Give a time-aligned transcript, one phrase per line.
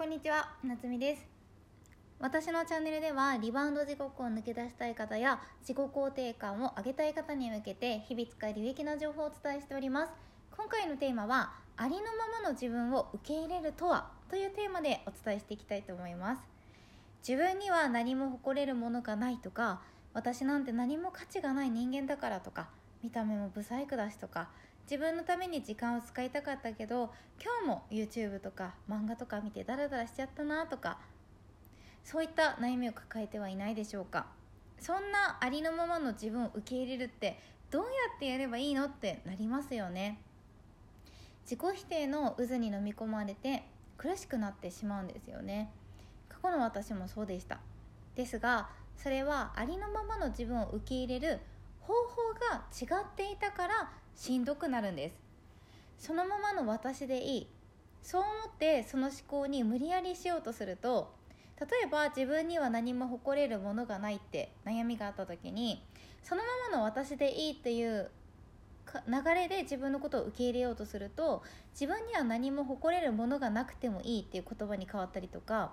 [0.00, 1.28] こんにちは、なつみです。
[2.18, 10.12] 私のチャンネルではリバウンド地獄を抜け出したい方や自己肯定感を上げたい方に向けて日々使える有益な情報をお伝えしております。
[10.56, 16.42] 今回のテーマはありのままの自分を受け入れるとはというテーマでお伝えしていきたいと思います。
[17.18, 19.82] 自分には何も誇れるものがないとか
[20.14, 22.70] 私なんて何も価値がない人間だからとか
[23.02, 24.48] 見た目もブサイクだしとか
[24.90, 30.98] 自分のために時間を使いたかったけど今日も YouTube とか漫画とか見てダラダラしちゃったなとか
[32.02, 34.26] そういった悩みを抱えてはいないでしょうか。
[34.80, 37.38] そんなありのままの自分を受け入れるって
[37.70, 40.18] どうやってやればいいのってなりますよね。
[41.44, 43.62] 自己否定の渦に飲み込まれて
[43.96, 45.70] 苦しくなってしまうんですよね。
[46.28, 47.60] 過去の私もそうでした。
[48.16, 51.38] ですがそれはありのままの自分を受け入れる
[51.80, 55.08] 方法が違っていたからしんどくなるんで
[55.98, 56.06] す。
[56.08, 57.46] そのままの私でいい。
[58.02, 61.14] そう思ってその思考に無理やりしようとすると
[61.58, 65.82] 例えば自分には何も誇れるものがないって悩みがあった時に
[66.22, 68.10] そのままの私でいいっていう
[69.06, 75.72] 流れで自分のことを受け入れようとすると自分には何も誇れるものがなくてもいいっていう言葉に変わったりとか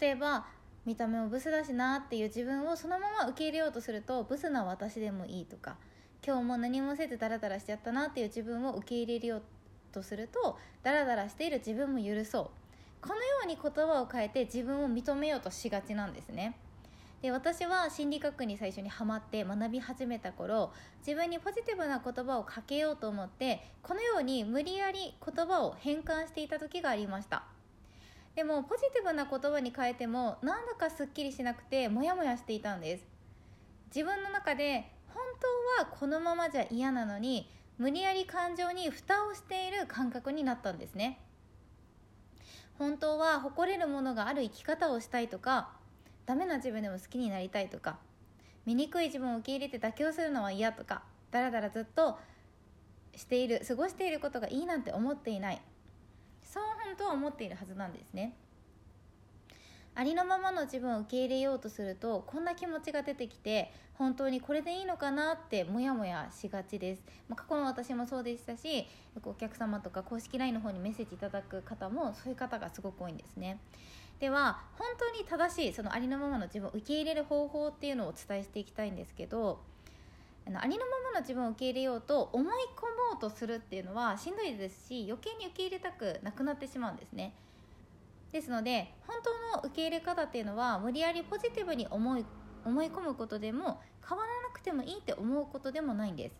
[0.00, 0.46] 例えば
[0.84, 5.76] 見た目もブスだしなっていう自分をそのまま受け入れようとするとブスな私でもいいとか
[6.26, 9.42] 今日も何もせずダラダラしちゃったなっていう自分を受け入れよう
[9.92, 12.50] とするとダラダラしている自分も許そう。
[13.00, 16.56] このように言葉を変えて自分を認めようとしがちなんですね。
[17.22, 27.44] で私は心理学に最初にハマって学び始めた頃自分にポジティブな言葉をかけようと思ってこのように無理やり言葉を変換していた時がありました。
[28.34, 33.06] でもポジティブな言葉に変えてもなんだかすっきりしなくてモヤモヤしていたんです。
[33.94, 34.90] 自分の中で
[35.40, 41.20] 当はこのままじゃ嫌なのに無理やり感情に蓋をしている感覚になったんですね。
[42.78, 45.70] 本当は誇れるものがある生き方をしたいとか
[46.26, 47.98] ダメな自分でも好きになりたいとか
[48.66, 52.18] 醜い自分を受け入れて妥協するのは嫌とかだらだらずっと
[53.14, 55.62] している過ごしていることがいいなんて思っていない。
[56.42, 58.36] そう本当は思っているはずなんですね。
[59.98, 68.86] ありのままの自分を受け入れようとするとこんな気持ちが出てきて本当にこれでいいのかなってモヤモヤしがちです、まあ、過去の私もそうでしたし
[69.24, 73.58] お客様とか公式 LINE の方にメッセージいただく方もそういう方がすごく多いんですね。
[74.20, 79.60] では本当に正しいそのありのままの自分を受け入れる方法っていうのをお伝えしていきたいんですけど
[80.46, 82.46] あのありのままの自分を受け入れようと思い
[82.76, 87.34] 込もうとするっていうのはしんどいですし余計に受け入れたくなくなってしまうんですね。
[88.32, 89.16] ですので本
[89.52, 92.24] 当の受け入れ方っていうのは無理やりポジティブに思い
[92.64, 96.34] 思い込むことでも変わらなくてもいいって思うことでもないんです。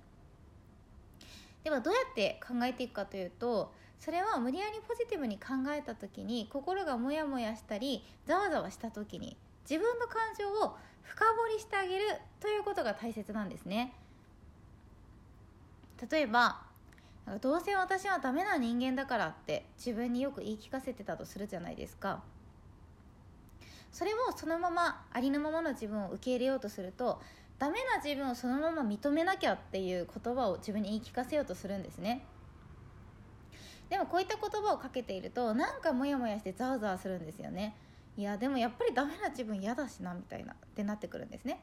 [1.62, 9.36] ではどうやって考えていくかというとそれは無理やりポジティブに考えた時に心がモヤモヤしたりざわざわした時に
[9.68, 12.04] 自分の感情を深掘りしてあげる
[12.40, 13.94] ということが大切なんですね。
[16.10, 16.65] 例えば
[17.42, 22.22] どうせ私はダメな人間だからって自分によく言い聞かせてたとするじゃないですか。
[23.90, 27.20] それをそのままありのままの自分を受け入れようとすると
[27.58, 32.24] ダメな自分をそのまま認めなきゃっていう言葉を自分に言い聞かせようとするんですね。
[33.88, 37.74] でもこういった言葉をかけているとなんかモヤモヤしてざわざわするんですよね。
[38.16, 41.62] いやでもやっぱりダメな自分嫌だしなみたいなってなってくるんですね。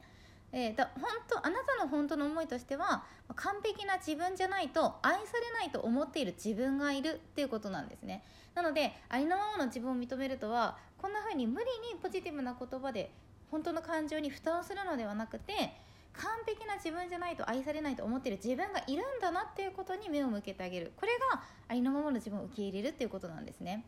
[0.56, 3.02] えー、だ本当あなたの本当の思いとしては
[3.34, 8.22] 完璧な自分じゃないと愛されないと思っている自分がいるっていうことなんですね。
[8.54, 13.10] なのでありのままの自分を認めるとはこんな風に無理にポジティブな言葉で
[13.50, 15.74] 本当の感情に蓋をするのではなくて
[16.12, 20.92] 完璧な自分じゃないと愛されないと思っている自分がいるんだなっていうことに目を向けてあげる。
[20.96, 23.84] これがありのままの自分を受け入れるっていうことなんですね。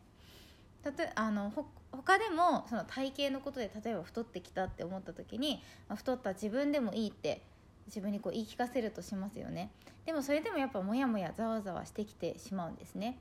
[0.83, 7.41] たとあのほ他でもその体型のことで例えば太ってきたって思った時に、まあ、太った自分でもいいって
[7.87, 9.71] 自分にこう言い聞かせるとしますよね。
[10.05, 13.17] でもそれでもやっぱモヤモヤざわざわしてきてしまうんですね。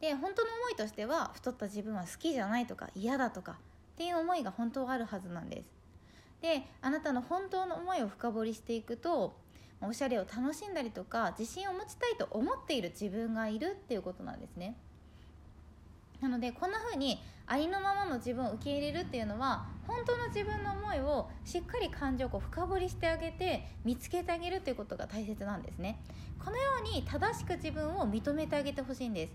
[0.00, 3.56] で本当の思いとしては太った自分は好きじゃないとか嫌だとかっ
[3.96, 5.70] ていう思いが本当はあるはずなんです。
[6.42, 9.34] であなたの本当の思いを深掘りしていくと
[9.80, 14.76] おしゃれを楽しんだりとか自信を持ちたいと思っている自分がいるっていうことなんですね。
[16.24, 26.00] なのでこんな風にありのままの自分を受け入れるっていうのは本当の自分の思いをしっかり感情を深掘りしてあげて見つけてあげるということが大切なんですね。
[26.42, 29.34] このように正しく自分を認めてあげてほしいんです。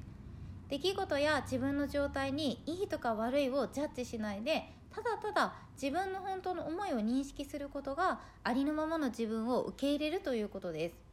[0.69, 11.08] 出来事や自分の状態にいいとか悪いをジャッジしないでただただ自分の本当の思いを認識することがありのままの自分を受け入れるということです。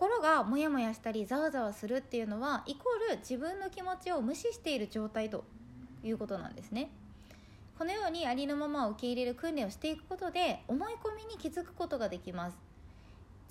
[0.00, 5.44] 心がモヤモヤしたりざわざわするっていうのはイコール自分の気持ちを無視している状態と
[6.02, 6.88] いうことなんですね。
[7.78, 12.56] このようにありのままを受け入れる訓練をしていくことで思い込みに気づくことができます。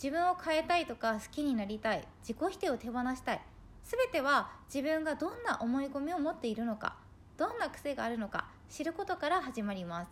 [0.02, 3.42] 自分を変えたいとか好きになりたい自己否定を手放したい
[3.84, 6.96] 全ては自分がどんな思い込みを持っているのか
[7.38, 10.10] どんな癖があるのか知ることから始まります。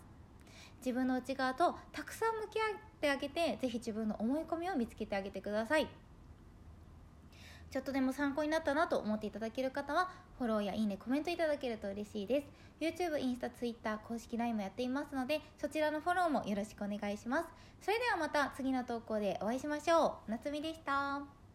[0.86, 5.88] 自分の内側とたくさん向き合ってあげて是非自分の思い込みを見つけてあげてください。
[7.70, 12.48] ちょっとでも参考になったなと思っていただける方はフォローやいいねコメントいただけると嬉しいです。
[12.80, 17.46] YouTube、インスタ、Twitter 公式 LINE もやっていますのでそちらのフォローもよろしくお願いします。
[17.82, 20.32] それではまた次の投稿でお会いしましょう。
[20.32, 21.47] 夏美でした。